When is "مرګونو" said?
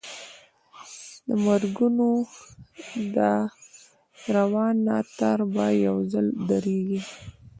1.45-2.07